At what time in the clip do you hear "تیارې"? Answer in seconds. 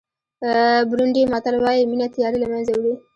2.15-2.37